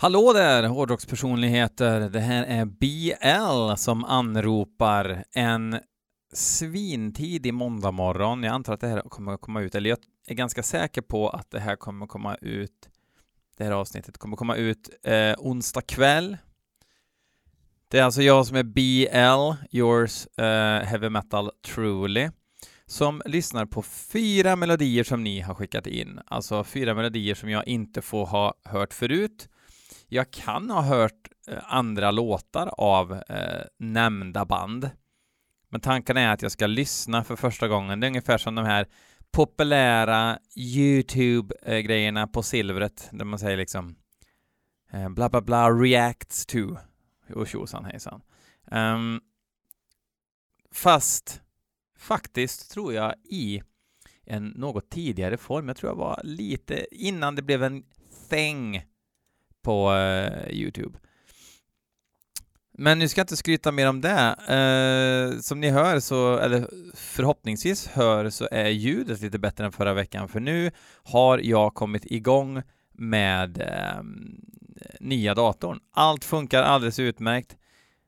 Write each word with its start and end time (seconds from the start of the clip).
Hallå 0.00 0.32
där 0.32 0.62
hårdrockspersonligheter! 0.62 2.00
Det 2.00 2.20
här 2.20 2.44
är 2.44 2.64
BL 2.64 3.76
som 3.76 4.04
anropar 4.04 5.24
en 5.32 5.78
svintidig 6.32 7.54
måndagmorgon. 7.54 8.42
Jag 8.42 8.54
antar 8.54 8.74
att 8.74 8.80
det 8.80 8.88
här 8.88 9.00
kommer 9.00 9.32
att 9.32 9.40
komma 9.40 9.60
ut, 9.60 9.74
eller 9.74 9.90
jag 9.90 9.98
är 10.26 10.34
ganska 10.34 10.62
säker 10.62 11.02
på 11.02 11.28
att 11.28 11.50
det 11.50 11.60
här 11.60 11.76
kommer 11.76 12.04
att 12.04 12.10
komma 12.10 12.34
ut, 12.34 12.88
det 13.56 13.64
här 13.64 13.72
avsnittet 13.72 14.18
kommer 14.18 14.34
att 14.34 14.38
komma 14.38 14.56
ut 14.56 14.90
eh, 15.02 15.34
onsdag 15.38 15.82
kväll. 15.82 16.36
Det 17.88 17.98
är 17.98 18.02
alltså 18.02 18.22
jag 18.22 18.46
som 18.46 18.56
är 18.56 18.62
BL, 18.62 19.76
yours 19.76 20.26
eh, 20.26 20.86
heavy 20.86 21.08
metal 21.08 21.50
truly, 21.66 22.30
som 22.86 23.22
lyssnar 23.24 23.66
på 23.66 23.82
fyra 23.82 24.56
melodier 24.56 25.04
som 25.04 25.24
ni 25.24 25.40
har 25.40 25.54
skickat 25.54 25.86
in. 25.86 26.20
Alltså 26.26 26.64
fyra 26.64 26.94
melodier 26.94 27.34
som 27.34 27.50
jag 27.50 27.68
inte 27.68 28.02
får 28.02 28.26
ha 28.26 28.54
hört 28.64 28.94
förut 28.94 29.49
jag 30.12 30.30
kan 30.30 30.70
ha 30.70 30.82
hört 30.82 31.28
eh, 31.48 31.58
andra 31.66 32.10
låtar 32.10 32.70
av 32.78 33.12
eh, 33.12 33.64
nämnda 33.78 34.44
band. 34.44 34.90
Men 35.68 35.80
tanken 35.80 36.16
är 36.16 36.32
att 36.32 36.42
jag 36.42 36.52
ska 36.52 36.66
lyssna 36.66 37.24
för 37.24 37.36
första 37.36 37.68
gången. 37.68 38.00
Det 38.00 38.06
är 38.06 38.08
ungefär 38.08 38.38
som 38.38 38.54
de 38.54 38.64
här 38.64 38.86
populära 39.30 40.38
YouTube-grejerna 40.56 42.26
på 42.26 42.42
silvret, 42.42 43.08
där 43.12 43.24
man 43.24 43.38
säger 43.38 43.56
liksom 43.56 43.96
eh, 44.92 45.08
bla 45.08 45.28
bla 45.28 45.40
bla 45.40 45.70
reacts 45.70 46.46
to 46.46 46.76
och 47.34 47.48
tjosan 47.48 47.84
hejsan. 47.84 48.22
Um, 48.70 49.20
fast 50.72 51.42
faktiskt 51.98 52.70
tror 52.70 52.94
jag 52.94 53.14
i 53.24 53.62
en 54.24 54.48
något 54.48 54.90
tidigare 54.90 55.36
form. 55.36 55.68
Jag 55.68 55.76
tror 55.76 55.90
jag 55.90 55.96
var 55.96 56.20
lite 56.24 56.86
innan 56.90 57.34
det 57.34 57.42
blev 57.42 57.62
en 57.62 57.84
thing 58.28 58.89
på 59.62 59.92
eh, 59.92 60.50
Youtube. 60.50 60.98
Men 62.78 62.98
nu 62.98 63.08
ska 63.08 63.20
jag 63.20 63.24
inte 63.24 63.36
skryta 63.36 63.72
mer 63.72 63.88
om 63.88 64.00
det. 64.00 64.34
Eh, 64.48 65.40
som 65.40 65.60
ni 65.60 65.70
hör 65.70 66.00
så, 66.00 66.38
eller 66.38 66.68
förhoppningsvis 66.94 67.86
hör, 67.86 68.30
så 68.30 68.48
är 68.50 68.68
ljudet 68.68 69.20
lite 69.20 69.38
bättre 69.38 69.64
än 69.64 69.72
förra 69.72 69.94
veckan, 69.94 70.28
för 70.28 70.40
nu 70.40 70.70
har 71.02 71.38
jag 71.38 71.74
kommit 71.74 72.04
igång 72.04 72.62
med 72.92 73.60
eh, 73.60 74.02
nya 75.00 75.34
datorn. 75.34 75.78
Allt 75.92 76.24
funkar 76.24 76.62
alldeles 76.62 76.98
utmärkt. 76.98 77.56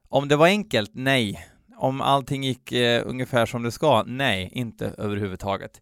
Om 0.09 0.29
det 0.29 0.37
var 0.37 0.47
enkelt? 0.47 0.91
Nej. 0.95 1.47
Om 1.77 2.01
allting 2.01 2.45
gick 2.45 2.73
eh, 2.73 3.03
ungefär 3.07 3.47
som 3.47 3.63
det 3.63 3.73
ska? 3.73 4.03
Nej, 4.07 4.51
inte 4.53 4.95
överhuvudtaget. 4.99 5.81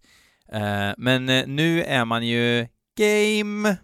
Eh, 0.52 0.90
men 0.96 1.28
eh, 1.28 1.46
nu 1.46 1.82
är 1.82 2.04
man 2.04 2.26
ju 2.26 2.66
game 2.98 3.76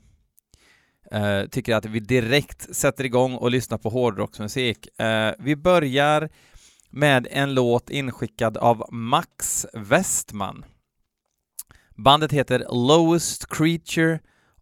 Uh, 1.14 1.48
tycker 1.48 1.74
att 1.74 1.84
vi 1.84 2.00
direkt 2.00 2.76
sätter 2.76 3.04
igång 3.04 3.34
och 3.34 3.50
lyssnar 3.50 3.78
på 3.78 3.88
hårdrocksmusik. 3.88 4.88
Uh, 5.02 5.32
vi 5.38 5.56
börjar 5.56 6.28
med 6.90 7.26
en 7.30 7.54
låt 7.54 7.90
inskickad 7.90 8.56
av 8.56 8.84
Max 8.92 9.66
Westman. 9.72 10.64
Bandet 11.96 12.32
heter 12.32 12.66
Lowest 12.88 13.48
Creature 13.48 14.20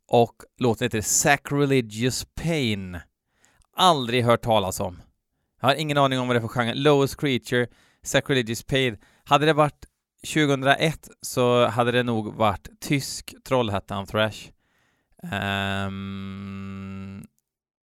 och 0.08 0.34
låten 0.58 0.84
heter 0.84 1.00
Sacrilegious 1.00 2.26
Pain. 2.34 2.98
Aldrig 3.76 4.24
hört 4.24 4.42
talas 4.42 4.80
om. 4.80 5.02
Jag 5.60 5.68
har 5.68 5.74
ingen 5.74 5.98
aning 5.98 6.18
om 6.18 6.28
vad 6.28 6.36
det 6.36 6.38
är 6.38 6.40
för 6.40 6.48
genre. 6.48 6.74
Lowest 6.74 7.20
Creature, 7.20 7.66
Sacrilegious 8.02 8.62
Pain. 8.62 8.96
Hade 9.24 9.46
det 9.46 9.52
varit 9.52 9.86
2001 10.34 11.08
så 11.20 11.66
hade 11.66 11.92
det 11.92 12.02
nog 12.02 12.34
varit 12.34 12.68
tysk 12.80 13.34
Trollhättan-thrash. 13.48 14.53
Um, 15.32 17.26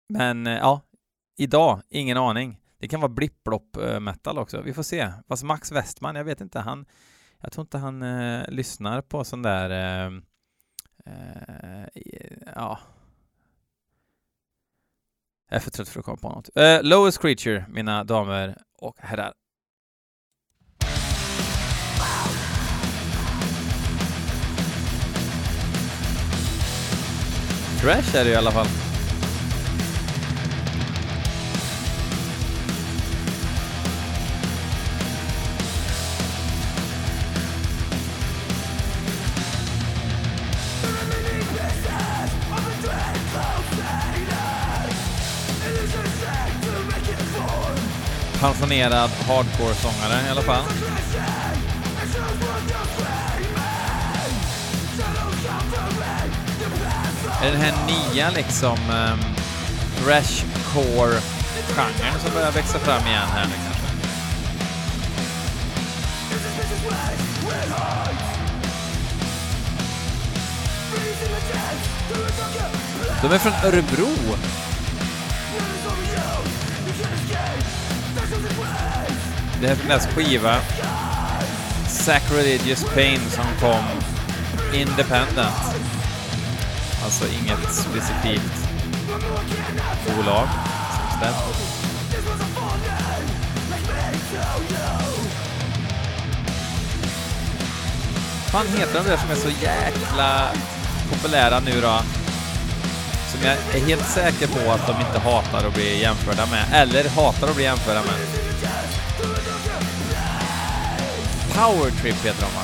men 0.08 0.46
eh, 0.46 0.56
ja, 0.56 0.80
idag, 1.36 1.82
ingen 1.88 2.16
aning. 2.16 2.60
Det 2.78 2.88
kan 2.88 3.00
vara 3.00 3.08
blipplopp 3.08 3.76
uh, 3.76 3.84
eh, 3.84 4.00
metal 4.00 4.38
också. 4.38 4.60
Vi 4.60 4.72
får 4.72 4.82
se. 4.82 5.12
Fast 5.28 5.42
Max 5.42 5.72
Westman, 5.72 6.16
jag 6.16 6.24
vet 6.24 6.40
inte. 6.40 6.58
Han, 6.58 6.86
jag 7.40 7.52
tror 7.52 7.62
inte 7.62 7.78
han 7.78 8.02
uh, 8.02 8.48
lyssnar 8.48 9.02
på 9.02 9.24
sån 9.24 9.42
där... 9.42 9.70
Uh, 10.10 10.22
ja. 12.54 12.78
Jag 15.48 15.56
är 15.56 15.60
för 15.60 15.70
trött 15.70 15.88
för 15.88 16.00
att 16.00 16.06
komma 16.06 16.16
på 16.16 16.28
något. 16.28 16.48
Lowest 16.82 17.20
Creature, 17.20 17.64
mina 17.68 18.04
damer 18.04 18.58
och 18.78 18.96
herrar. 18.98 19.32
Trash 27.80 28.14
är 28.14 28.24
det 28.24 28.30
i 28.30 28.34
alla 28.36 28.50
fall. 28.50 28.66
Pensionerad 48.40 49.10
hardcore-sångare 49.10 50.26
i 50.26 50.30
alla 50.30 50.42
fall. 50.42 50.89
Den 57.42 57.56
här 57.56 57.74
nya 57.86 58.30
liksom 58.30 58.78
um, 58.90 59.20
thrashcore-genren 60.04 62.20
som 62.24 62.34
börjar 62.34 62.52
växa 62.52 62.78
fram 62.78 63.06
igen 63.06 63.28
här 63.34 63.46
nu 63.46 63.54
kanske? 63.54 63.70
De 73.22 73.32
är 73.34 73.38
från 73.38 73.52
Örebro. 73.64 74.36
Det 79.60 79.66
här 79.66 79.76
är 79.84 79.88
deras 79.88 80.06
skiva 80.06 80.54
Sacrilegious 81.88 82.84
Pain 82.94 83.20
som 83.30 83.44
kom 83.60 83.84
independent. 84.74 85.89
Alltså 87.04 87.24
inget 87.24 87.74
specifikt 87.74 88.68
bolag 90.06 90.48
som 91.10 91.20
fan 98.52 98.66
heter 98.78 98.94
de 98.94 99.08
där 99.08 99.16
som 99.16 99.30
är 99.30 99.34
så 99.34 99.48
jäkla 99.48 100.48
populära 101.12 101.60
nu 101.60 101.80
då? 101.80 102.00
Som 103.32 103.40
jag 103.44 103.56
är 103.74 103.86
helt 103.86 104.08
säker 104.08 104.46
på 104.46 104.72
att 104.72 104.86
de 104.86 105.00
inte 105.00 105.18
hatar 105.18 105.66
att 105.66 105.74
bli 105.74 106.00
jämförda 106.00 106.46
med, 106.46 106.64
eller 106.72 107.08
hatar 107.08 107.48
att 107.48 107.54
bli 107.54 107.64
jämförda 107.64 108.02
med. 108.02 108.14
Power 111.54 111.90
Trip 111.90 112.24
heter 112.24 112.40
de 112.40 112.54
va? 112.54 112.62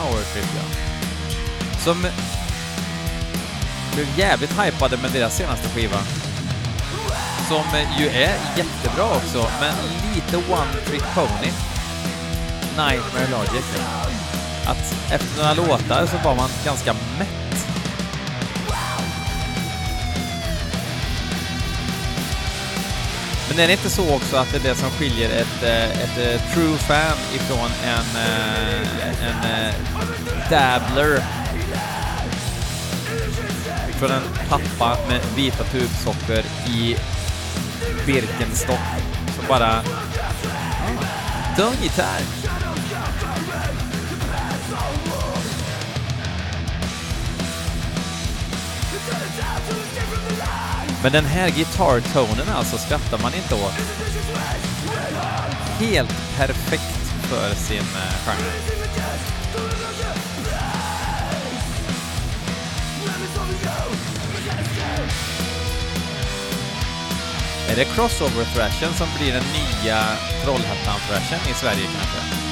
Power 0.00 0.22
Trip, 0.32 0.46
ja. 0.56 0.64
Som 1.84 2.06
blev 3.94 4.18
jävligt 4.18 4.50
hypade 4.50 4.96
med 4.96 5.10
deras 5.10 5.36
senaste 5.36 5.68
skiva. 5.68 5.98
Som 7.48 7.64
ju 7.98 8.08
är 8.08 8.34
jättebra 8.56 9.04
också, 9.04 9.46
men 9.60 9.74
lite 10.14 10.36
One 10.36 10.72
Trick 10.86 11.02
Pony. 11.14 11.50
Nightmare 12.76 13.28
Logic. 13.30 13.64
Att 14.66 15.12
efter 15.12 15.36
några 15.36 15.54
låtar 15.54 16.06
så 16.06 16.16
var 16.24 16.34
man 16.34 16.50
ganska 16.64 16.92
mätt 16.92 17.39
är 23.60 23.66
det 23.66 23.72
inte 23.72 23.90
så 23.90 24.14
också 24.14 24.36
att 24.36 24.50
det 24.50 24.56
är 24.56 24.62
det 24.62 24.74
som 24.74 24.90
skiljer 24.90 25.30
ett, 25.30 25.62
eh, 25.62 26.02
ett, 26.02 26.18
ett 26.18 26.54
true 26.54 26.78
fan 26.78 27.16
ifrån 27.34 27.70
en, 27.84 28.16
eh, 28.16 29.28
en, 29.28 29.50
en 29.50 29.74
dabbler? 30.50 31.22
Från 33.98 34.10
en 34.10 34.22
pappa 34.48 34.98
med 35.08 35.20
vita 35.36 35.64
tubsocker 35.64 36.44
i 36.68 36.96
Birkenstock 38.06 38.78
som 39.36 39.44
bara... 39.48 39.68
Ah, 39.68 39.82
tung 41.56 41.74
gitarr. 41.82 42.59
Men 51.02 51.12
den 51.12 51.24
här 51.24 51.50
gitarrtonen 51.50 52.48
alltså 52.54 52.78
skrattar 52.78 53.18
man 53.18 53.34
inte 53.34 53.54
åt. 53.54 53.74
Helt 55.78 56.36
perfekt 56.36 57.00
för 57.28 57.54
sin 57.54 57.78
eh, 57.78 58.14
genre. 58.24 58.80
Är 67.70 67.76
det 67.76 67.84
crossover-thrashen 67.84 68.92
som 68.92 69.06
blir 69.18 69.32
den 69.32 69.44
nya 69.52 69.98
Trollhättan-thrashen 70.44 71.50
i 71.50 71.54
Sverige 71.54 71.86
kanske? 71.98 72.49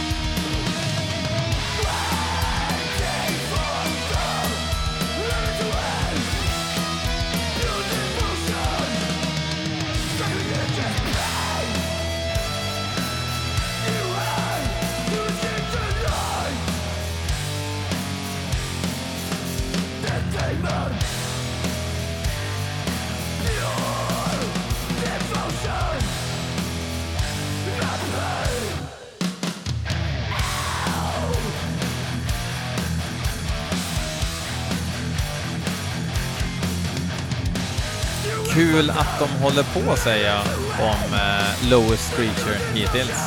Kul 38.79 38.91
att 38.91 39.19
de 39.19 39.29
håller 39.43 39.63
på, 39.63 39.97
säger 39.97 40.27
jag, 40.27 40.43
om 40.81 41.15
eh, 41.15 41.71
Lowest 41.71 42.17
Creature 42.17 42.59
hittills. 42.75 43.21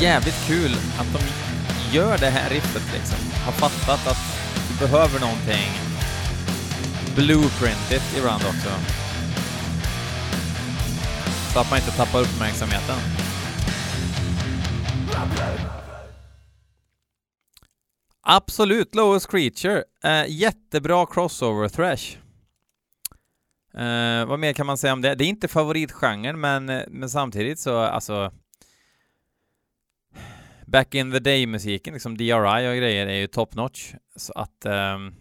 Jävligt 0.00 0.46
kul 0.46 0.72
att 0.72 1.06
de 1.12 1.18
gör 1.96 2.18
det 2.18 2.30
här 2.30 2.50
riffet 2.50 2.82
liksom. 2.94 3.18
Har 3.44 3.52
fattat 3.52 4.06
att 4.06 4.18
du 4.68 4.86
behöver 4.86 5.20
någonting 5.20 5.70
blueprintigt 7.16 8.16
ibland 8.18 8.42
också. 8.42 8.70
Så 11.52 11.60
att 11.60 11.70
man 11.70 11.78
inte 11.78 11.92
tappar 11.92 12.20
uppmärksamheten. 12.20 12.96
Absolut, 18.22 18.94
Lowest 18.94 19.30
Creature. 19.30 19.84
Eh, 20.04 20.24
jättebra 20.28 21.06
crossover 21.06 21.68
thrash. 21.68 22.27
Eh, 23.78 24.26
vad 24.26 24.38
mer 24.38 24.52
kan 24.52 24.66
man 24.66 24.78
säga 24.78 24.92
om 24.92 25.00
det? 25.00 25.14
Det 25.14 25.24
är 25.24 25.28
inte 25.28 25.48
favoritgenren, 25.48 26.40
men, 26.40 26.68
eh, 26.68 26.82
men 26.88 27.10
samtidigt 27.10 27.58
så, 27.58 27.78
alltså... 27.78 28.32
Back 30.66 30.94
in 30.94 31.12
the 31.12 31.18
day-musiken, 31.18 31.94
liksom 31.94 32.16
DRI 32.16 32.68
och 32.72 32.76
grejer, 32.76 33.06
är 33.06 33.14
ju 33.14 33.26
top 33.26 33.54
notch. 33.54 33.94
Så 34.16 34.32
att, 34.32 34.66
um, 34.66 35.14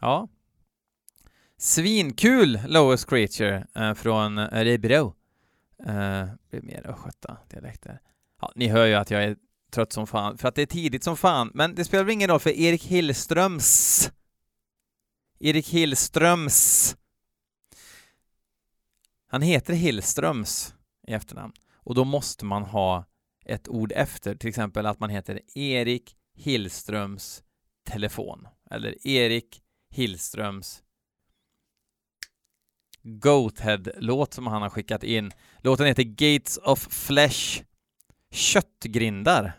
ja. 0.00 0.28
Svinkul 1.58 2.60
Lowest 2.66 3.08
Creature 3.08 3.66
uh, 3.78 3.94
från 3.94 4.38
eh, 4.38 4.48
Örebro 4.52 5.14
Uh, 5.80 6.26
blir 6.50 6.62
mer 6.62 6.86
östgöta-dialekter. 6.86 8.00
Ja, 8.40 8.52
ni 8.54 8.68
hör 8.68 8.86
ju 8.86 8.94
att 8.94 9.10
jag 9.10 9.24
är 9.24 9.36
trött 9.70 9.92
som 9.92 10.06
fan, 10.06 10.38
för 10.38 10.48
att 10.48 10.54
det 10.54 10.62
är 10.62 10.66
tidigt 10.66 11.04
som 11.04 11.16
fan, 11.16 11.50
men 11.54 11.74
det 11.74 11.84
spelar 11.84 12.04
väl 12.04 12.12
ingen 12.12 12.30
roll 12.30 12.40
för 12.40 12.50
Erik 12.50 12.84
Hillströms 12.84 14.10
Erik 15.40 15.68
Hillströms 15.68 16.96
han 19.28 19.42
heter 19.42 19.74
Hillströms 19.74 20.74
i 21.08 21.12
efternamn 21.12 21.52
och 21.74 21.94
då 21.94 22.04
måste 22.04 22.44
man 22.44 22.62
ha 22.62 23.04
ett 23.44 23.68
ord 23.68 23.92
efter, 23.92 24.34
till 24.34 24.48
exempel 24.48 24.86
att 24.86 25.00
man 25.00 25.10
heter 25.10 25.40
Erik 25.54 26.16
Hillströms 26.34 27.42
telefon 27.84 28.48
eller 28.70 29.06
Erik 29.06 29.62
Hillströms 29.90 30.82
Goathead-låt 33.02 34.34
som 34.34 34.46
han 34.46 34.62
har 34.62 34.70
skickat 34.70 35.04
in. 35.04 35.32
Låten 35.58 35.86
heter 35.86 36.02
Gates 36.02 36.56
of 36.56 36.88
Flesh 36.90 37.62
Köttgrindar. 38.30 39.52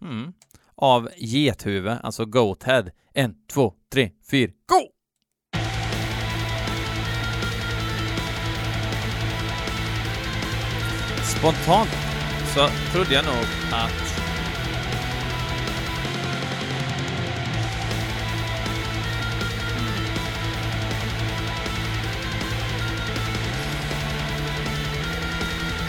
Mm. 0.00 0.32
Av 0.74 1.10
gethuvud, 1.16 1.98
alltså 2.02 2.24
Goathead. 2.24 2.90
En, 3.12 3.46
två, 3.46 3.74
tre, 3.92 4.10
fyra, 4.30 4.52
go! 4.66 4.93
Spontant 11.44 11.90
så 12.54 12.68
trodde 12.92 13.14
jag 13.14 13.24
nog 13.24 13.44
att 13.72 14.14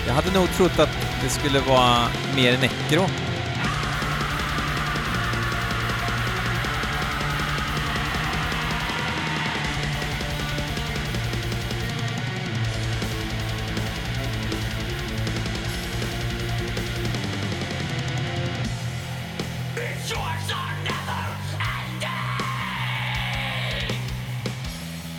Jag 0.07 0.13
hade 0.13 0.31
nog 0.31 0.49
trott 0.49 0.79
att 0.79 0.89
det 1.23 1.29
skulle 1.29 1.59
vara 1.59 2.07
mer 2.35 2.57
Necro. 2.57 3.24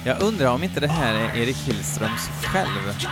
Jag 0.07 0.23
undrar 0.23 0.47
om 0.47 0.63
inte 0.63 0.81
det 0.81 0.89
här 0.89 1.15
är 1.15 1.37
Erik 1.37 1.57
Hillströms 1.57 2.31
själv. 2.43 3.09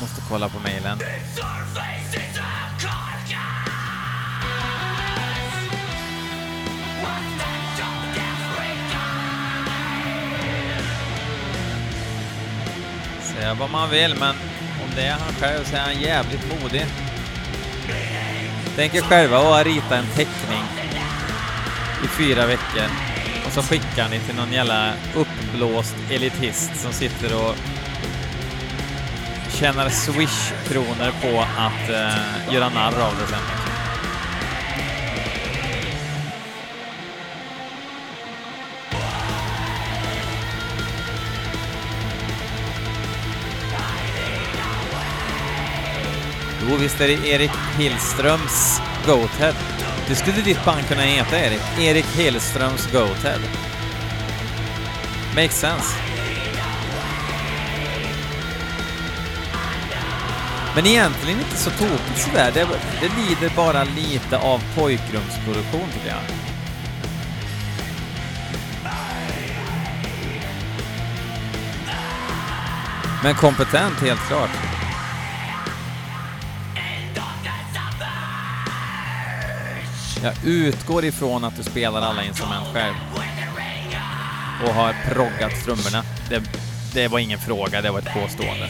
Måste 0.00 0.22
kolla 0.28 0.48
på 0.48 0.58
mejlen. 0.58 0.98
Säga 13.20 13.54
vad 13.54 13.70
man 13.70 13.90
vill, 13.90 14.14
men 14.20 14.34
om 14.84 14.90
det 14.96 15.02
är 15.02 15.12
han 15.12 15.32
själv 15.34 15.64
så 15.64 15.76
är 15.76 15.80
han 15.80 16.00
jävligt 16.00 16.62
modig. 16.62 16.86
Tänk 18.76 18.94
er 18.94 19.02
själva 19.02 19.38
att 19.38 19.66
rita 19.66 19.96
en 19.96 20.06
teckning 20.06 20.64
i 22.04 22.08
fyra 22.08 22.46
veckor 22.46 23.11
och 23.52 23.64
så 23.64 23.68
skickar 23.70 24.08
ni 24.08 24.18
till 24.18 24.34
någon 24.34 24.52
jävla 24.52 24.92
uppblåst 25.14 25.96
elitist 26.10 26.76
som 26.76 26.92
sitter 26.92 27.34
och 27.34 27.54
tjänar 29.50 29.88
swish-kronor 29.88 31.12
på 31.22 31.40
att 31.40 31.90
eh, 31.90 32.54
göra 32.54 32.68
narr 32.68 33.00
av 33.00 33.14
det 33.20 33.26
sen. 33.26 33.38
Jo, 46.70 46.76
visst 46.76 47.00
är 47.00 47.08
det 47.08 47.28
Erik 47.28 47.50
Hillströms 47.78 48.80
Goathead. 49.06 49.71
Det 50.12 50.16
skulle 50.16 50.40
ditt 50.40 50.64
band 50.64 50.88
kunna 50.88 51.02
heta, 51.02 51.38
Erik. 51.38 51.60
Erik 51.78 52.04
Hillströms 52.04 52.92
Goathead. 52.92 53.40
Makes 55.36 55.60
sense. 55.60 55.94
Men 60.74 60.86
egentligen 60.86 61.38
inte 61.38 61.56
så 61.56 61.70
tokigt 61.70 62.18
sådär. 62.18 62.50
Det, 62.54 62.66
det 63.00 63.10
lider 63.16 63.56
bara 63.56 63.84
lite 63.84 64.38
av 64.38 64.62
pojkrumsproduktion, 64.74 65.88
tycker 65.92 66.08
jag. 66.08 66.22
Men 73.22 73.34
kompetent, 73.34 74.00
helt 74.00 74.28
klart. 74.28 74.71
Jag 80.22 80.34
utgår 80.44 81.04
ifrån 81.04 81.44
att 81.44 81.56
du 81.56 81.62
spelar 81.62 82.02
alla 82.02 82.24
instrument 82.24 82.66
själv. 82.72 82.94
Och 84.64 84.74
har 84.74 84.94
proggat 85.14 85.64
trummorna. 85.64 86.04
Det, 86.28 86.42
det 86.94 87.08
var 87.08 87.18
ingen 87.18 87.38
fråga, 87.38 87.82
det 87.82 87.90
var 87.90 87.98
ett 87.98 88.14
påstående. 88.14 88.68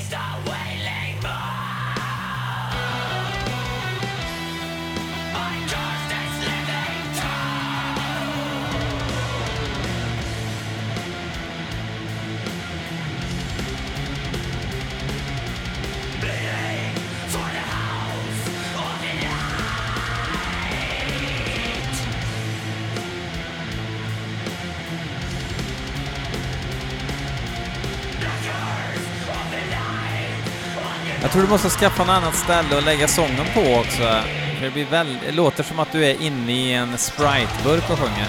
Jag 31.23 31.31
tror 31.31 31.43
du 31.43 31.49
måste 31.49 31.71
skaffa 31.71 32.05
något 32.05 32.14
annat 32.14 32.35
ställe 32.35 32.76
och 32.76 32.83
lägga 32.83 33.09
sången 33.09 33.47
på 33.55 33.61
också. 33.61 34.02
För 34.59 34.64
det, 34.64 34.71
blir 34.71 34.85
väl, 34.85 35.19
det 35.26 35.33
låter 35.33 35.62
som 35.62 35.79
att 35.79 35.93
du 35.93 36.05
är 36.05 36.23
inne 36.23 36.52
i 36.52 36.73
en 36.73 36.99
Sprite-burk 36.99 37.91
och 37.91 37.99
sjunger. 37.99 38.29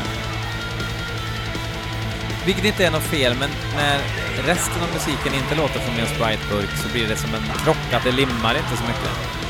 Vilket 2.46 2.66
inte 2.66 2.86
är 2.86 2.92
något 2.92 3.04
fel, 3.04 3.36
men 3.40 3.50
när 3.76 4.00
resten 4.48 4.84
av 4.84 4.90
musiken 4.94 5.34
inte 5.34 5.56
låter 5.56 5.80
som 5.80 6.00
en 6.00 6.08
Sprite-burk 6.08 6.78
så 6.84 6.90
blir 6.90 7.08
det 7.08 7.16
som 7.16 7.34
en 7.34 7.44
krock, 7.64 7.94
att 7.94 8.04
det 8.04 8.12
limmar 8.12 8.56
inte 8.56 8.78
så 8.78 8.84
mycket. 8.84 9.43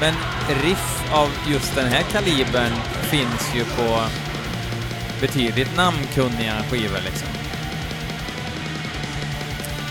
Men 0.00 0.14
riff 0.62 1.12
av 1.12 1.30
just 1.48 1.74
den 1.74 1.86
här 1.86 2.02
kalibern 2.02 2.72
finns 3.02 3.54
ju 3.54 3.64
på 3.64 4.00
betydligt 5.20 5.76
namnkunniga 5.76 6.62
skivor 6.70 7.00
liksom. 7.04 7.28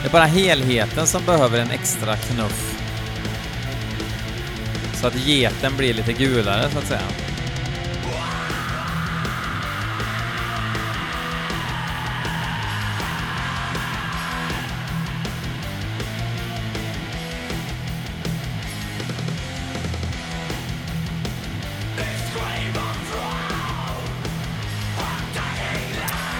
Det 0.01 0.07
är 0.07 0.11
bara 0.11 0.25
helheten 0.25 1.07
som 1.07 1.25
behöver 1.25 1.59
en 1.59 1.71
extra 1.71 2.15
knuff. 2.15 2.79
Så 4.93 5.07
att 5.07 5.15
geten 5.15 5.77
blir 5.77 5.93
lite 5.93 6.13
gulare, 6.13 6.69
så 6.71 6.77
att 6.77 6.87
säga. 6.87 7.22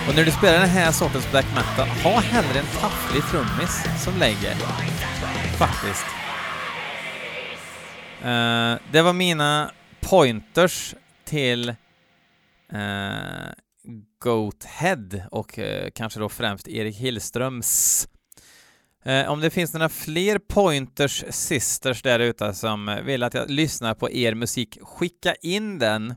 Och 0.08 0.16
när 0.16 0.26
du 0.26 0.32
spelar 0.32 0.60
den 0.60 0.70
här 0.70 0.92
sortens 0.92 1.32
black 1.32 1.46
metal, 1.56 1.88
ha 1.88 2.20
hellre 2.20 2.60
en 2.60 2.66
tafflig 2.66 3.24
trummis 3.24 4.04
som 4.04 4.18
lägger. 4.20 4.56
Faktiskt. 5.58 6.06
Uh, 8.22 8.92
det 8.92 9.02
var 9.02 9.14
mina 9.14 9.72
pointers 10.02 10.96
till 11.26 11.70
uh, 11.70 13.50
Goathead 14.20 15.22
och 15.32 15.58
uh, 15.58 15.90
kanske 15.96 16.20
då 16.20 16.30
främst 16.30 16.68
Erik 16.68 16.96
Hillströms. 16.96 18.08
om 19.28 19.40
det 19.40 19.50
finns 19.50 19.74
några 19.74 19.90
fler 19.90 20.40
pointers 20.40 21.24
sisters 21.30 22.02
där 22.02 22.20
ute 22.20 22.54
som 22.54 23.00
vill 23.06 23.24
att 23.24 23.34
jag 23.34 23.50
lyssnar 23.50 23.94
på 23.94 24.12
er 24.12 24.34
musik, 24.34 24.78
skicka 24.82 25.36
in 25.36 25.80
den 25.80 26.16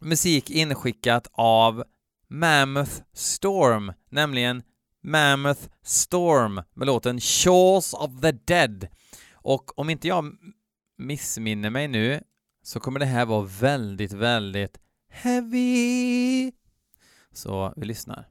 musik 0.00 0.50
inskickat 0.50 1.26
av 1.32 1.84
Mammoth 2.28 2.92
Storm, 3.12 3.92
nämligen 4.10 4.62
Mammoth 5.02 5.62
Storm 5.82 6.62
med 6.74 6.86
låten 6.86 7.20
Shaws 7.20 7.94
of 7.94 8.20
the 8.20 8.32
Dead. 8.32 8.88
Och 9.32 9.78
om 9.78 9.90
inte 9.90 10.08
jag 10.08 10.32
missminner 10.98 11.70
mig 11.70 11.88
nu 11.88 12.20
så 12.62 12.80
kommer 12.80 13.00
det 13.00 13.06
här 13.06 13.26
vara 13.26 13.48
väldigt, 13.60 14.12
väldigt 14.12 14.78
heavy 15.10 16.52
så 17.36 17.72
vi 17.76 17.86
lyssnar. 17.86 18.26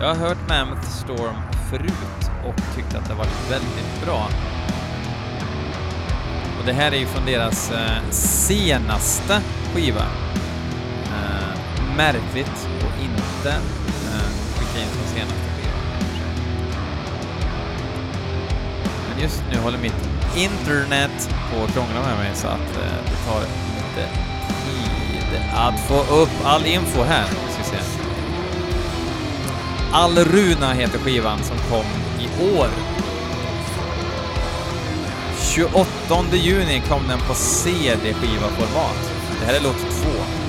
Jag 0.00 0.06
har 0.06 0.14
hört 0.14 0.48
Mammoth 0.48 0.88
Storm 0.88 1.36
förut 1.70 2.30
och 2.44 2.74
tyckte 2.76 2.98
att 2.98 3.08
det 3.08 3.14
var 3.14 3.26
väldigt 3.50 4.04
bra. 4.04 4.28
Och 6.60 6.66
det 6.66 6.72
här 6.72 6.92
är 6.92 6.96
ju 6.96 7.06
från 7.06 7.26
deras 7.26 7.70
eh, 7.70 8.10
senaste 8.10 9.42
skiva. 9.74 10.06
Eh, 11.04 11.96
märkligt 11.96 12.68
och 12.84 13.02
inte 13.02 13.79
just 19.20 19.42
nu 19.52 19.58
håller 19.58 19.78
mitt 19.78 20.08
internet 20.36 21.34
på 21.52 21.64
att 21.64 21.72
krångla 21.72 22.00
med 22.00 22.18
mig 22.18 22.30
så 22.34 22.46
att 22.46 22.76
eh, 22.76 23.04
det 23.04 23.30
tar 23.30 23.40
lite 23.40 24.08
tid 24.64 25.40
att 25.54 25.80
få 25.80 26.14
upp 26.14 26.30
all 26.44 26.66
info 26.66 27.02
här. 27.02 27.26
Ska 27.26 27.64
se. 27.64 27.76
Allruna 29.92 30.72
heter 30.72 30.98
skivan 30.98 31.38
som 31.42 31.56
kom 31.56 31.84
i 32.20 32.56
år. 32.56 32.68
28 35.40 35.84
juni 36.32 36.82
kom 36.88 37.08
den 37.08 37.18
på 37.18 37.34
CD-skiva-format. 37.34 39.12
Det 39.40 39.46
här 39.46 39.54
är 39.54 39.62
låt 39.62 39.78
två. 39.78 40.39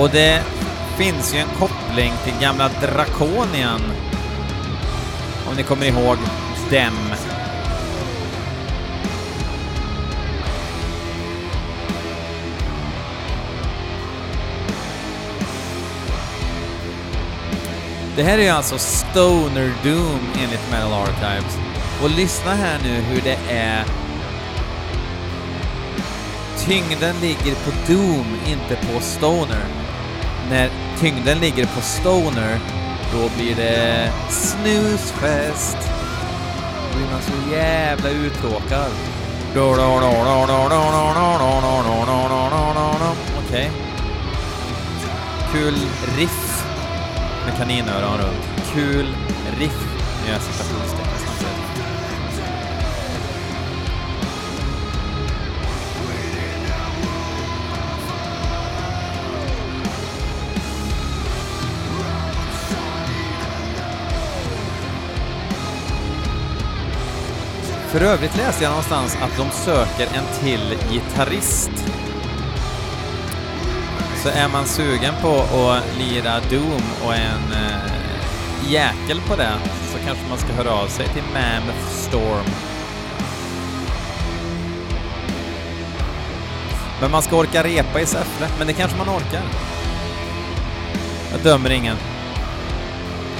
Och 0.00 0.10
det 0.10 0.42
finns 0.98 1.34
ju 1.34 1.38
en 1.38 1.48
koppling 1.58 2.12
till 2.24 2.32
gamla 2.40 2.68
Draconian. 2.68 3.80
Om 5.48 5.56
ni 5.56 5.62
kommer 5.62 5.86
ihåg 5.86 6.16
dem. 6.70 7.14
Det 18.16 18.22
här 18.22 18.38
är 18.38 18.42
ju 18.42 18.48
alltså 18.48 18.78
Stoner 18.78 19.72
Doom 19.84 20.20
enligt 20.42 20.70
Metal 20.70 20.92
Archives. 20.92 21.58
Och 22.02 22.10
lyssna 22.10 22.54
här 22.54 22.78
nu 22.84 22.90
hur 22.90 23.20
det 23.20 23.38
är 23.50 23.84
tyngden 26.66 27.20
ligger 27.20 27.54
på 27.54 27.92
Doom, 27.92 28.26
inte 28.46 28.76
på 28.76 29.00
Stoner 29.00 29.79
när 30.50 30.70
tyngden 31.00 31.38
ligger 31.38 31.66
på 31.66 31.80
stoner, 31.80 32.58
då 33.12 33.30
blir 33.36 33.56
det 33.56 34.12
snusfest. 34.30 35.76
Då 36.92 36.98
blir 36.98 37.10
man 37.12 37.22
så 37.22 37.52
jävla 37.52 38.08
uttråkad. 38.08 38.90
Okej. 43.46 43.70
Okay. 43.70 43.90
Kul 45.52 45.74
riff 46.18 46.64
med 47.46 47.56
kaninöron 47.56 48.18
runt. 48.18 48.70
Kul 48.72 49.06
riff. 49.58 49.86
Nu 50.22 50.28
gör 50.28 50.34
jag 50.34 50.99
För 67.90 68.00
övrigt 68.00 68.36
läste 68.36 68.64
jag 68.64 68.70
någonstans 68.70 69.16
att 69.22 69.36
de 69.36 69.50
söker 69.50 70.08
en 70.16 70.24
till 70.40 70.78
gitarrist. 70.90 71.70
Så 74.22 74.28
är 74.28 74.48
man 74.48 74.66
sugen 74.66 75.14
på 75.22 75.40
att 75.70 75.98
lira 75.98 76.40
Doom 76.50 76.82
och 77.04 77.14
en 77.14 77.52
eh, 77.52 78.72
jäkel 78.72 79.20
på 79.20 79.36
det 79.36 79.52
så 79.92 79.98
kanske 80.06 80.28
man 80.28 80.38
ska 80.38 80.52
höra 80.52 80.72
av 80.72 80.86
sig 80.88 81.06
till 81.06 81.22
Mammoth 81.22 81.88
Storm. 81.88 82.46
Men 87.00 87.10
man 87.10 87.22
ska 87.22 87.36
orka 87.36 87.62
repa 87.64 88.00
i 88.00 88.06
Säffle, 88.06 88.46
men 88.58 88.66
det 88.66 88.72
kanske 88.72 88.98
man 88.98 89.08
orkar. 89.08 89.42
Jag 91.32 91.40
dömer 91.42 91.70
ingen. 91.70 91.96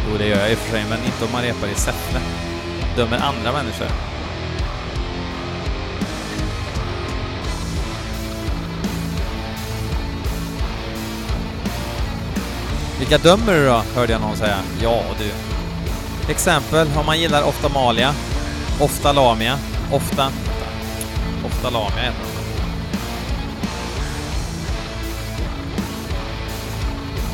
Jo, 0.08 0.18
det 0.18 0.26
gör 0.26 0.38
jag 0.38 0.50
i 0.50 0.54
och 0.54 0.58
för 0.58 0.70
sig, 0.70 0.84
men 0.88 0.98
inte 1.04 1.24
om 1.24 1.32
man 1.32 1.42
repar 1.42 1.68
i 1.68 1.74
Säffle. 1.74 2.20
Dömer 2.96 3.18
andra 3.18 3.52
människor. 3.52 4.09
Vilka 13.00 13.18
dömer 13.18 13.54
du 13.54 13.66
då? 13.66 13.82
Hörde 13.94 14.12
jag 14.12 14.20
någon 14.20 14.36
säga. 14.36 14.58
Ja, 14.82 15.02
du. 15.18 15.30
Exempel 16.32 16.88
om 16.96 17.06
man 17.06 17.20
gillar 17.20 17.42
oftamalia, 17.42 18.14
Malia, 19.14 19.58
ofta... 19.92 20.32
Ofta 21.44 21.70
Lamia 21.70 21.96
heter 21.96 22.12
det. 22.12 22.18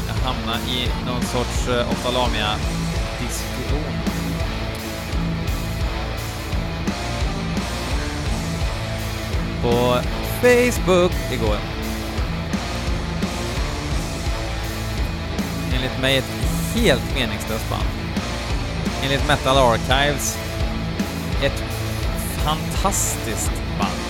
Jag 0.08 0.14
hamnar 0.25 0.56
i 0.68 0.88
någon 1.06 1.23
sorts 1.23 1.68
eh, 1.68 1.75
uh, 1.75 1.90
oftalamia-diskussion. 1.90 3.92
På 9.62 9.99
Facebook 10.40 11.12
igår. 11.32 11.75
Enligt 15.87 16.02
mig 16.02 16.19
ett 16.19 16.33
helt 16.75 17.14
meningslöst 17.14 17.71
band. 17.71 17.85
Enligt 19.02 19.28
Metal 19.28 19.57
Archives 19.57 20.38
ett 21.43 21.64
fantastiskt 22.45 23.52
band. 23.78 24.00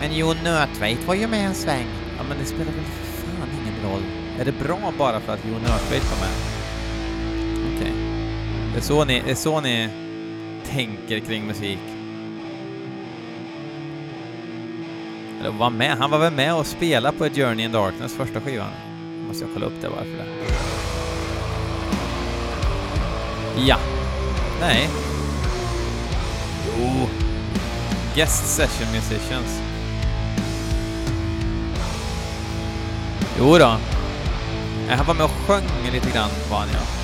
Men 0.00 0.16
Jon 0.16 0.36
Nötveit 0.44 1.06
var 1.06 1.14
ju 1.14 1.26
med 1.26 1.46
en 1.46 1.54
sväng. 1.54 1.86
Ja, 2.16 2.22
men 2.28 2.38
det 2.38 2.44
spelar 2.44 2.64
väl 2.64 2.84
för 2.84 3.26
fan 3.26 3.48
ingen 3.62 3.92
roll. 3.92 4.02
Är 4.40 4.44
det 4.44 4.52
bra 4.52 4.92
bara 4.98 5.20
för 5.20 5.32
att 5.32 5.44
Jon 5.44 5.62
Nötveit 5.62 6.04
var 6.10 6.20
med? 6.20 6.36
Okej. 7.74 7.92
Okay. 7.92 8.72
Det, 8.72 8.78
är 8.78 8.82
så 8.82 9.04
ni, 9.04 9.22
det 9.24 9.30
är 9.30 9.34
så 9.34 9.60
ni 9.60 9.88
tänker 10.64 11.18
kring 11.18 11.46
musik. 11.46 11.78
Eller 15.42 15.52
var 15.52 15.70
med. 15.70 15.96
Han 15.98 16.10
var 16.10 16.18
väl 16.18 16.32
med 16.32 16.54
och 16.54 16.66
spelade 16.66 17.18
på 17.18 17.24
Journey 17.24 17.64
in 17.64 17.72
Darkness 17.72 18.14
första 18.14 18.40
skivan. 18.40 18.70
Måste 19.28 19.44
jag 19.44 19.54
kolla 19.54 19.66
upp 19.66 19.80
det 19.80 19.88
varför 19.88 20.10
det. 20.10 20.26
Ja. 23.66 23.76
Nej. 24.60 24.88
Jo. 26.78 27.08
Guest 28.14 28.56
Session 28.56 28.94
Musicians. 28.94 29.60
Jo 33.38 33.58
då. 33.58 33.76
Äh, 34.90 34.96
han 34.96 35.06
var 35.06 35.14
med 35.14 35.24
och 35.24 35.30
sjöng 35.30 35.92
lite 35.92 36.10
grann 36.10 36.30
var 36.50 36.58
han 36.58 36.68
ja. 36.72 37.01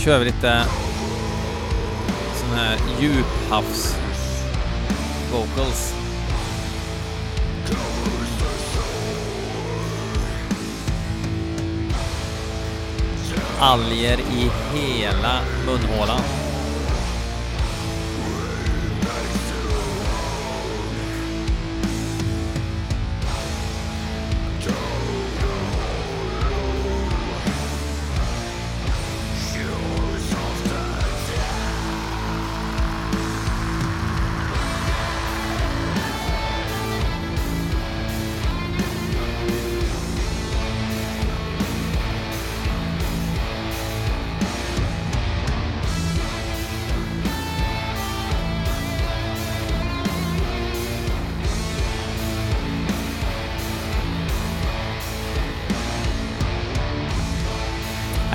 Kör 0.00 0.18
vi 0.18 0.24
lite 0.24 0.64
sån 2.34 2.58
här 2.58 2.76
djuphavs 3.00 3.96
vocals. 5.32 5.94
Alger 13.60 14.18
i 14.18 14.50
hela 14.74 15.40
munhålan. 15.66 16.39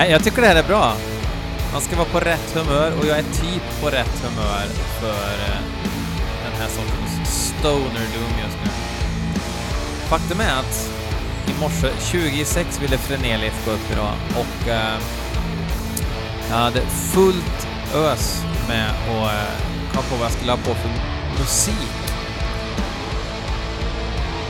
Nej, 0.06 0.12
jag 0.12 0.24
tycker 0.24 0.42
det 0.42 0.48
här 0.48 0.56
är 0.56 0.68
bra. 0.68 0.94
Man 1.74 1.82
ska 1.82 1.96
vara 1.96 2.08
på 2.08 2.20
rätt 2.20 2.56
humör 2.56 2.92
och 3.00 3.06
jag 3.06 3.18
är 3.18 3.24
typ 3.24 3.82
på 3.82 3.90
rätt 3.90 4.24
humör 4.24 4.66
för 5.00 5.34
eh, 5.34 5.62
den 6.44 6.62
här 6.62 6.68
sortens 6.68 7.54
stoner 7.60 8.06
doom 8.14 8.34
just 8.44 8.58
nu. 8.64 8.70
Faktum 10.10 10.40
är 10.40 10.60
att 10.60 10.90
i 11.48 11.60
morse 11.62 11.88
26 12.12 12.82
ville 12.82 12.98
Frenelit 12.98 13.66
gå 13.66 13.72
upp 13.72 13.92
idag 13.92 14.14
och 14.30 14.68
eh, 14.68 15.00
jag 16.50 16.56
hade 16.56 16.82
fullt 16.82 17.68
ös 17.96 18.44
med 18.68 18.90
att 18.90 19.08
eh, 19.08 19.92
komma 19.92 20.04
på 20.10 20.16
vad 20.16 20.26
jag 20.26 20.32
skulle 20.32 20.52
ha 20.52 20.58
på 20.58 20.74
för 20.74 20.90
musik. 21.40 21.96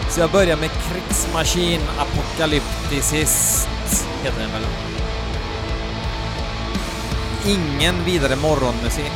Så 0.10 0.20
jag 0.20 0.32
börjar 0.32 0.58
med 0.58 0.70
Krigsmaskin 0.70 1.82
Apocalypticist, 2.00 3.68
heter 4.24 4.40
den 4.40 4.52
väl? 4.52 4.62
Ingen 7.46 7.96
vidare 8.06 8.36
morgonmusik, 8.36 9.12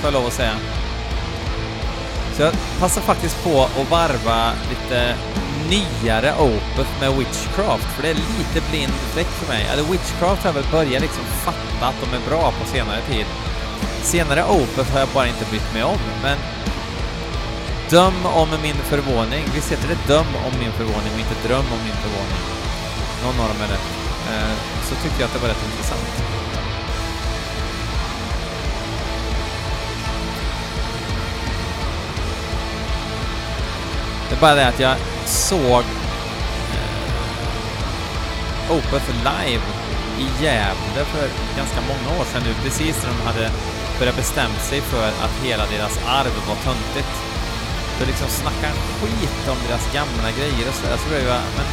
får 0.00 0.04
jag 0.04 0.12
lov 0.12 0.26
att 0.26 0.32
säga. 0.32 0.56
Så 2.36 2.42
jag 2.42 2.52
passar 2.80 3.00
faktiskt 3.00 3.44
på 3.44 3.62
att 3.62 3.90
varva 3.90 4.52
lite 4.70 5.14
nyare 5.70 6.34
Opeth 6.38 6.92
med 7.00 7.12
Witchcraft, 7.18 7.88
för 7.94 8.02
det 8.02 8.10
är 8.10 8.14
lite 8.14 8.70
blind 8.70 8.92
fläck 9.12 9.26
för 9.26 9.52
mig. 9.52 9.66
Eller 9.72 9.82
Witchcraft 9.82 10.42
har 10.42 10.48
jag 10.48 10.54
väl 10.54 10.72
börjat 10.72 11.02
liksom 11.02 11.24
fatta 11.24 11.86
att 11.86 12.00
de 12.02 12.16
är 12.16 12.22
bra 12.30 12.52
på 12.58 12.66
senare 12.66 13.00
tid. 13.10 13.26
Senare 14.02 14.44
Opeth 14.44 14.92
har 14.92 15.00
jag 15.00 15.08
bara 15.08 15.28
inte 15.28 15.44
brytt 15.50 15.74
mig 15.74 15.84
om, 15.84 15.98
men 16.22 16.38
döm 17.90 18.26
om 18.26 18.48
min 18.62 18.80
förvåning. 18.90 19.44
Visst 19.54 19.72
heter 19.72 19.88
det 19.88 20.14
döm 20.14 20.30
om 20.46 20.52
min 20.60 20.72
förvåning 20.72 21.12
och 21.14 21.20
inte 21.24 21.48
dröm 21.48 21.66
om 21.74 21.80
min 21.86 21.98
förvåning? 22.04 22.42
Någon 23.24 23.40
av 23.40 23.48
dem 23.48 23.60
är 23.66 23.68
rätt. 23.74 23.88
Eh, 24.30 24.54
så 24.88 24.94
tyckte 25.02 25.20
jag 25.20 25.26
att 25.28 25.34
det 25.34 25.40
var 25.40 25.48
rätt 25.48 25.64
intressant. 25.70 26.37
Det 34.28 34.34
är 34.36 34.40
bara 34.40 34.54
det 34.54 34.68
att 34.68 34.80
jag 34.80 34.96
såg 35.24 35.84
eh, 36.76 36.98
Opeth 38.70 39.10
live 39.28 39.64
i 40.18 40.44
Gävle 40.44 41.04
för 41.12 41.28
ganska 41.56 41.80
många 41.80 42.20
år 42.20 42.24
sedan 42.24 42.42
nu, 42.46 42.54
precis 42.64 43.02
när 43.02 43.10
de 43.10 43.20
hade 43.30 43.50
börjat 43.98 44.16
bestämt 44.16 44.60
sig 44.60 44.80
för 44.80 45.08
att 45.08 45.34
hela 45.44 45.64
deras 45.66 45.98
arv 46.06 46.34
var 46.48 46.56
töntigt. 46.68 47.14
För 47.96 48.06
liksom 48.06 48.28
snackar 48.28 48.72
skit 48.98 49.48
om 49.48 49.58
deras 49.68 49.92
gamla 49.94 50.30
grejer 50.38 50.68
och 50.68 50.74
sådär, 50.74 50.96
så 51.02 51.08
blev 51.08 51.24
jag, 51.26 51.42
men 51.56 51.66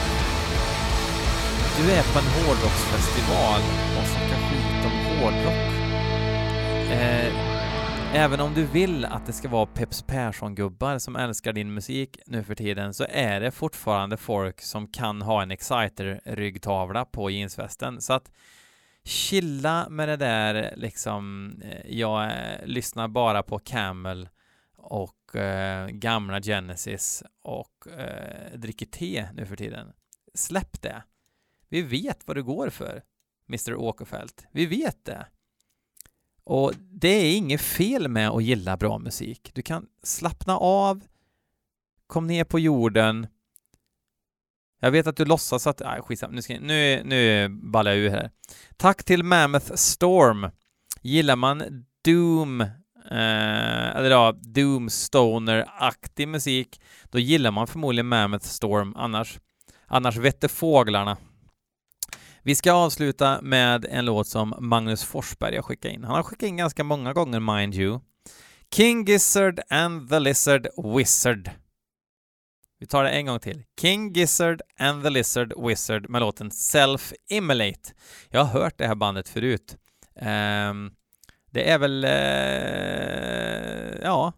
du 1.78 1.92
är 1.92 2.04
på 2.04 2.20
en 2.20 2.30
hårdrocksfestival 2.36 3.62
och 3.98 4.08
snackar 4.12 4.40
skit 4.48 4.82
om 4.88 4.96
hårdrock. 5.06 5.62
Eh, 6.92 7.55
Även 8.18 8.40
om 8.40 8.54
du 8.54 8.66
vill 8.66 9.06
att 9.06 9.26
det 9.26 9.34
ska 9.34 9.50
vara 9.50 9.66
Peps 9.66 10.02
Persson-gubbar 10.02 11.00
som 11.00 11.16
älskar 11.16 11.54
din 11.54 11.74
musik 11.74 12.20
nu 12.26 12.44
för 12.44 12.56
tiden 12.56 12.94
så 12.94 13.06
är 13.10 13.40
det 13.40 13.52
fortfarande 13.52 14.18
folk 14.18 14.62
som 14.62 14.88
kan 14.88 15.22
ha 15.22 15.42
en 15.42 15.52
Exciter-ryggtavla 15.52 17.06
på 17.06 17.30
jeansvästen. 17.30 18.02
Så 18.02 18.14
att 18.14 18.32
chilla 19.04 19.90
med 19.90 20.10
det 20.10 20.16
där 20.18 20.74
liksom, 20.78 21.52
eh, 21.64 21.98
jag 21.98 22.24
eh, 22.24 22.66
lyssnar 22.66 23.08
bara 23.08 23.44
på 23.44 23.60
Camel 23.60 24.30
och 24.78 25.36
eh, 25.36 25.88
gamla 25.88 26.42
Genesis 26.42 27.24
och 27.42 27.88
eh, 27.98 28.58
dricker 28.58 28.86
te 28.86 29.28
nu 29.34 29.46
för 29.46 29.56
tiden. 29.56 29.94
Släpp 30.34 30.82
det. 30.82 31.04
Vi 31.70 31.82
vet 31.82 32.28
vad 32.28 32.38
du 32.38 32.44
går 32.44 32.70
för, 32.70 33.04
Mr 33.50 33.76
Åkerfeldt. 33.76 34.48
Vi 34.52 34.66
vet 34.66 35.06
det. 35.06 35.26
Och 36.46 36.74
det 36.78 37.08
är 37.08 37.38
inget 37.38 37.62
fel 37.62 38.08
med 38.08 38.30
att 38.30 38.44
gilla 38.44 38.78
bra 38.78 39.00
musik. 39.00 39.52
Du 39.54 39.62
kan 39.62 39.86
slappna 40.04 40.58
av, 40.58 41.04
kom 42.08 42.28
ner 42.28 42.44
på 42.44 42.60
jorden. 42.60 43.28
Jag 44.80 44.92
vet 44.92 45.08
att 45.08 45.18
du 45.18 45.26
låtsas 45.26 45.68
att... 45.68 45.80
Nej, 45.80 46.02
skitsamma. 46.02 46.34
Nu, 46.34 46.42
ska, 46.42 46.60
nu, 46.60 47.04
nu 47.06 47.50
ballar 47.50 47.92
jag 47.92 48.00
ur 48.00 48.10
här. 48.10 48.32
Tack 48.78 49.04
till 49.04 49.24
Mammoth 49.24 49.74
Storm. 49.74 50.50
Gillar 51.02 51.36
man 51.36 51.86
Doom, 52.04 52.62
eh, 52.62 53.96
eller 53.96 54.12
ja, 54.12 54.36
Doom 54.42 54.90
Stoner-aktig 54.90 56.28
musik, 56.28 56.82
då 57.10 57.20
gillar 57.20 57.52
man 57.52 57.68
förmodligen 57.68 58.08
Mammoth 58.08 58.46
Storm. 58.46 58.94
Annars, 58.96 59.40
annars 59.88 60.18
vette 60.18 60.48
fåglarna. 60.48 61.18
Vi 62.48 62.56
ska 62.56 62.74
avsluta 62.74 63.42
med 63.42 63.86
en 63.86 64.06
låt 64.06 64.28
som 64.28 64.56
Magnus 64.60 65.04
Forsberg 65.04 65.56
har 65.56 65.64
skickat 65.64 65.92
in. 65.92 66.04
Han 66.04 66.16
har 66.16 66.24
skickat 66.24 66.48
in 66.48 66.58
ganska 66.58 66.84
många 66.84 67.14
gånger, 67.14 67.40
mind 67.40 67.76
you. 67.76 68.00
King 68.72 69.06
Gizzard 69.06 69.60
and 69.70 70.10
the 70.10 70.20
Lizard 70.20 70.68
Wizard. 70.96 71.50
Vi 72.80 72.86
tar 72.86 73.04
det 73.04 73.10
en 73.10 73.26
gång 73.26 73.40
till. 73.40 73.64
King 73.82 74.14
Gizzard 74.14 74.62
and 74.78 75.04
the 75.04 75.10
Lizard 75.10 75.54
Wizard 75.68 76.10
med 76.10 76.22
låten 76.22 76.50
Self-Immolate. 76.50 77.94
Jag 78.30 78.44
har 78.44 78.62
hört 78.62 78.78
det 78.78 78.88
här 78.88 78.96
bandet 78.96 79.30
förut. 79.30 79.78
Um, 80.16 80.96
det 81.52 81.70
är 81.70 81.80
väl... 81.80 82.06
Uh, 82.06 82.12
ja. 84.04 84.34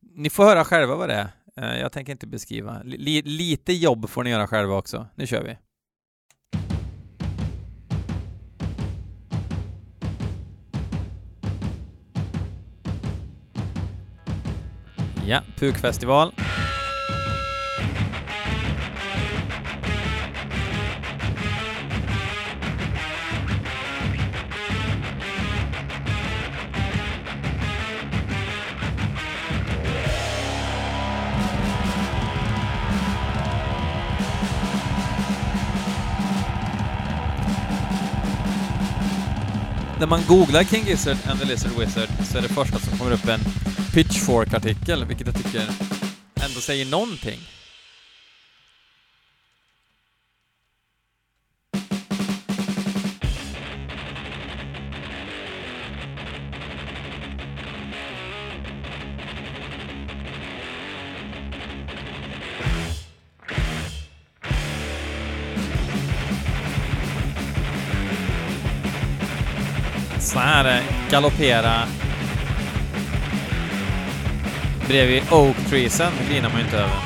Ni 0.00 0.30
får 0.30 0.44
höra 0.44 0.64
själva 0.64 0.96
vad 0.96 1.08
det 1.08 1.14
är. 1.14 1.28
Uh, 1.60 1.80
jag 1.80 1.92
tänker 1.92 2.12
inte 2.12 2.26
beskriva. 2.26 2.80
L 2.80 3.22
lite 3.24 3.72
jobb 3.72 4.10
får 4.10 4.24
ni 4.24 4.30
göra 4.30 4.46
själva 4.46 4.74
också. 4.74 5.06
Nu 5.14 5.26
kör 5.26 5.42
vi. 5.42 5.56
Ja, 15.26 15.40
Pukfestival. 15.58 16.32
När 39.98 40.06
man 40.06 40.20
googlar 40.28 40.64
King 40.64 40.84
Gizzard 40.86 41.16
and 41.28 41.40
the 41.40 41.46
Lizard 41.46 41.72
Wizard 41.78 42.08
så 42.24 42.38
är 42.38 42.42
det 42.42 42.48
första 42.48 42.78
som 42.78 42.98
kommer 42.98 43.12
upp 43.12 43.28
en 43.28 43.40
Pitchfork-artikel, 43.94 45.04
vilket 45.04 45.26
jag 45.26 45.36
tycker 45.36 45.60
ändå 46.44 46.60
säger 46.60 46.86
någonting. 46.86 47.38
Så 70.20 70.38
här 70.38 70.78
eh, 70.78 71.10
galoppera 71.10 71.88
bredvid 74.88 75.22
Oak 75.30 75.56
Treesen 75.70 76.12
glinar 76.28 76.48
man 76.48 76.58
ju 76.58 76.64
inte 76.64 76.76
över. 76.76 77.03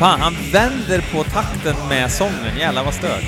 Fan, 0.00 0.20
han 0.20 0.36
vänder 0.52 1.04
på 1.12 1.24
takten 1.24 1.88
med 1.88 2.10
sången. 2.10 2.58
Jävlar 2.58 2.84
vad 2.84 2.94
stört. 2.94 3.24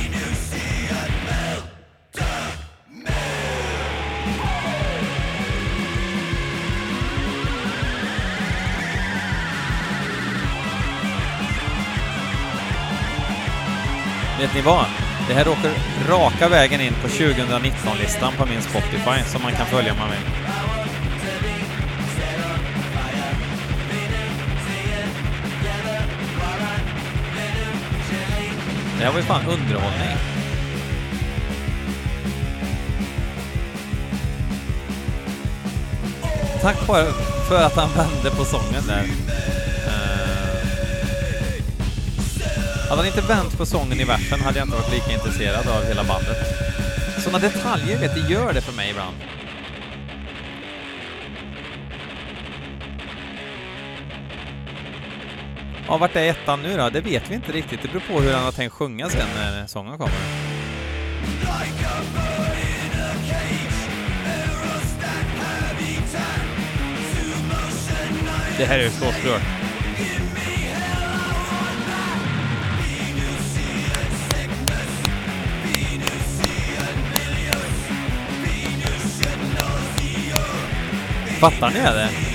Vet 14.40 14.54
ni 14.54 14.60
vad? 14.60 14.84
Det 15.28 15.34
här 15.34 15.48
åker 15.48 15.72
raka 16.08 16.48
vägen 16.48 16.80
in 16.80 16.94
på 17.02 17.08
2019-listan 17.08 18.32
på 18.38 18.46
min 18.46 18.62
Spotify 18.62 19.22
som 19.26 19.42
man 19.42 19.52
kan 19.52 19.66
följa 19.66 19.92
om 19.92 19.98
man 19.98 20.10
vill. 20.10 20.41
Det 29.02 29.06
här 29.06 29.12
var 29.12 29.20
ju 29.20 29.26
fan 29.26 29.46
underhållning. 29.46 30.16
Tack 36.60 36.88
vare, 36.88 37.12
för 37.48 37.62
att 37.62 37.76
han 37.76 37.90
vände 37.96 38.30
på 38.30 38.44
sången 38.44 38.86
där. 38.86 39.02
Uh, 39.02 39.08
hade 42.88 42.96
han 42.96 43.06
inte 43.06 43.20
vänt 43.20 43.58
på 43.58 43.66
sången 43.66 44.00
i 44.00 44.04
versen 44.04 44.40
hade 44.40 44.58
jag 44.58 44.66
inte 44.66 44.76
varit 44.76 44.92
lika 44.92 45.12
intresserad 45.12 45.68
av 45.68 45.84
hela 45.84 46.04
bandet. 46.04 46.38
Sådana 47.18 47.38
detaljer, 47.38 47.98
vet 47.98 48.14
du, 48.14 48.32
gör 48.32 48.52
det 48.52 48.60
för 48.60 48.72
mig 48.72 48.90
ibland. 48.90 49.16
Ja, 55.88 55.96
vart 55.96 56.16
är 56.16 56.30
ettan 56.30 56.62
nu 56.62 56.76
då? 56.76 56.90
Det 56.90 57.00
vet 57.00 57.30
vi 57.30 57.34
inte 57.34 57.52
riktigt. 57.52 57.82
Det 57.82 57.88
beror 57.88 58.00
på 58.00 58.20
hur 58.20 58.32
han 58.32 58.44
har 58.44 58.52
tänkt 58.52 58.72
sjunga 58.72 59.08
sen 59.08 59.26
när 59.36 59.66
sången 59.66 59.98
kommer. 59.98 60.12
Det 68.58 68.64
här 68.64 68.78
är 68.78 68.88
så 68.88 69.12
stört. 69.12 69.42
Fattar 81.40 81.70
ni 81.70 81.80
det? 81.80 82.31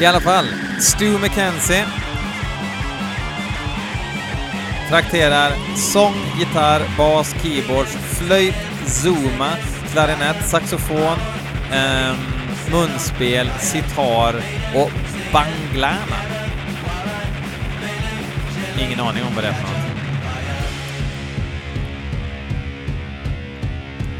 I 0.00 0.06
alla 0.06 0.20
fall, 0.20 0.46
Stu 0.80 1.18
McKenzie 1.18 1.84
trakterar 4.88 5.52
sång, 5.76 6.14
gitarr, 6.38 6.82
bas, 6.96 7.34
keyboards, 7.42 7.90
flöjt, 7.90 8.54
zooma, 8.86 9.48
klarinett, 9.92 10.48
saxofon, 10.48 11.18
eh, 11.72 12.14
munspel, 12.72 13.50
sitar 13.58 14.34
och 14.74 14.90
banglana. 15.32 16.18
Ingen 18.78 19.00
aning 19.00 19.22
om 19.24 19.34
vad 19.34 19.44
det 19.44 19.48
är 19.48 19.52
för 19.52 19.62
något. 19.62 19.78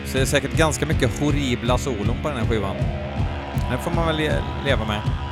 Så 0.07 0.17
det 0.17 0.23
är 0.23 0.27
säkert 0.27 0.57
ganska 0.57 0.87
mycket 0.87 1.21
horribla 1.21 1.79
solon 1.79 2.17
på 2.23 2.29
den 2.29 2.39
här 2.39 2.47
skivan. 2.47 2.77
Det 3.71 3.79
får 3.85 3.91
man 3.91 4.07
väl 4.07 4.31
leva 4.65 4.85
med. 4.85 5.28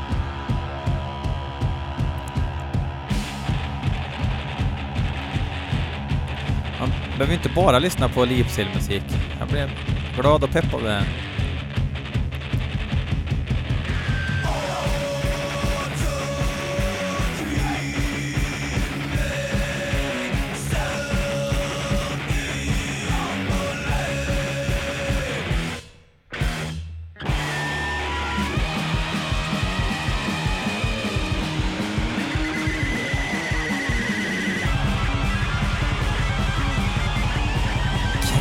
Behöver 7.18 7.34
inte 7.34 7.48
bara 7.48 7.78
lyssna 7.78 8.08
på 8.08 8.24
Lipsil-musik. 8.24 9.02
Jag 9.38 9.48
blev 9.48 9.70
glad 10.20 10.44
och 10.44 10.50
pepp 10.50 10.74
av 10.74 10.82
det. 10.82 11.04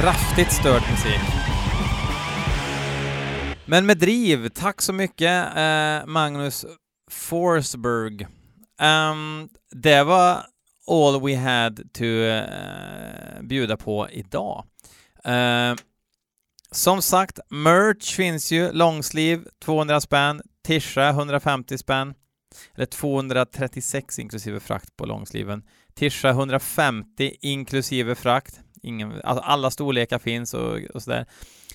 Kraftigt 0.05 0.51
störd 0.51 0.81
musik. 0.91 1.21
Men 3.65 3.85
med 3.85 3.97
driv, 3.97 4.49
tack 4.49 4.81
så 4.81 4.93
mycket 4.93 5.57
eh, 5.57 6.05
Magnus 6.05 6.65
Forsberg. 7.11 8.27
Um, 8.81 9.49
det 9.71 10.03
var 10.03 10.45
all 10.87 11.21
we 11.21 11.35
had 11.35 11.93
to 11.93 12.03
uh, 12.05 13.41
bjuda 13.41 13.77
på 13.77 14.09
idag. 14.11 14.65
Uh, 15.27 15.75
som 16.71 17.01
sagt, 17.01 17.39
merch 17.49 18.15
finns 18.15 18.51
ju, 18.51 18.71
långsliv 18.71 19.47
200 19.61 20.01
spänn, 20.01 20.41
tisha 20.67 21.09
150 21.09 21.77
spänn, 21.77 22.13
eller 22.75 22.85
236 22.85 24.19
inklusive 24.19 24.59
frakt 24.59 24.97
på 24.97 25.05
långsliven. 25.05 25.63
Tisha 25.95 26.29
150 26.29 27.35
inklusive 27.41 28.15
frakt. 28.15 28.61
Ingen, 28.85 29.21
alltså 29.23 29.43
alla 29.43 29.71
storlekar 29.71 30.19
finns 30.19 30.53
och, 30.53 30.79
och 30.93 31.03
sådär. 31.03 31.25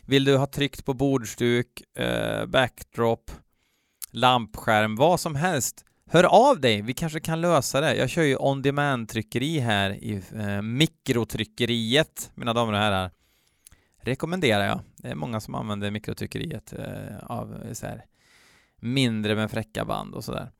Vill 0.07 0.25
du 0.25 0.37
ha 0.37 0.46
tryckt 0.46 0.85
på 0.85 0.94
bordsduk, 0.94 1.99
eh, 1.99 2.46
backdrop, 2.46 3.31
lampskärm, 4.11 4.96
vad 4.96 5.20
som 5.20 5.35
helst, 5.35 5.85
Hör 6.12 6.25
av 6.25 6.61
dig, 6.61 6.83
vi 6.83 6.94
kanske 6.94 7.20
kan 7.20 7.40
lösa 7.40 7.81
det. 7.81 7.94
Jag 7.94 8.11
kör 8.11 8.23
ju 8.23 8.37
on 8.37 8.62
demand-tryckeri 8.62 9.61
här 9.61 9.90
i 9.90 10.23
eh, 10.37 10.62
mikrotryckeriet, 10.62 12.31
mina 12.35 12.53
damer 12.53 12.73
och 12.73 12.79
herrar. 12.79 13.11
Rekommenderar 14.01 14.64
jag. 14.64 14.81
Det 14.96 15.09
är 15.09 15.14
många 15.14 15.40
som 15.40 15.55
använder 15.55 15.90
mikrotryckeriet 15.90 16.73
eh, 16.73 17.18
av 17.23 17.73
så 17.73 17.87
här, 17.87 18.05
mindre 18.81 19.35
men 19.35 19.49
fräcka 19.49 19.85
band 19.85 20.14
och 20.14 20.25
sådär. 20.25 20.51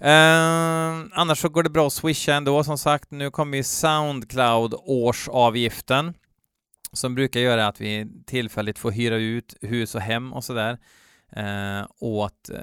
Eh, 0.00 1.04
annars 1.12 1.38
så 1.38 1.48
går 1.48 1.62
det 1.62 1.70
bra 1.70 1.86
att 1.86 1.92
swisha 1.92 2.34
ändå, 2.34 2.64
som 2.64 2.78
sagt. 2.78 3.10
Nu 3.10 3.30
kommer 3.30 3.56
ju 3.56 3.62
Soundcloud-årsavgiften 3.62 6.14
som 6.92 7.14
brukar 7.14 7.40
göra 7.40 7.66
att 7.66 7.80
vi 7.80 8.06
tillfälligt 8.26 8.78
får 8.78 8.90
hyra 8.90 9.16
ut 9.16 9.54
hus 9.60 9.94
och 9.94 10.00
hem 10.00 10.32
och 10.32 10.44
sådär 10.44 10.78
eh, 11.32 11.86
åt 12.00 12.50
eh, 12.50 12.58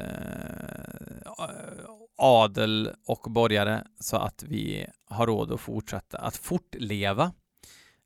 adel 2.18 2.92
och 3.08 3.32
borgare 3.32 3.84
så 4.00 4.18
att 4.18 4.44
vi 4.48 4.88
har 5.10 5.28
råd 5.28 5.52
att 5.52 5.62
fortsätta 5.62 6.18
att 6.18 6.38
fortleva 6.38 7.24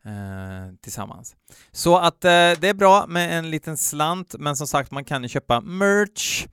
eh, 0.06 0.74
tillsammans. 0.82 1.36
Så 1.72 1.98
att 1.98 2.26
eh, 2.26 2.30
det 2.30 2.70
är 2.70 2.74
bra 2.74 3.06
med 3.08 3.40
en 3.40 3.50
liten 3.50 3.78
slant, 3.78 4.36
men 4.40 4.56
som 4.56 4.68
sagt, 4.68 4.92
man 4.92 5.06
kan 5.06 5.24
ju 5.24 5.30
köpa 5.30 5.62
merch. 5.62 6.48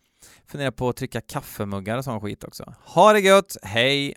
Fundera 0.49 0.73
på 0.73 0.89
att 0.89 0.97
trycka 0.97 1.21
kaffemuggar 1.21 1.99
och 1.99 2.05
sån 2.05 2.21
skit 2.21 2.45
också. 2.45 2.75
Ha 2.85 3.13
det 3.13 3.21
gött, 3.21 3.57
hej! 3.63 4.15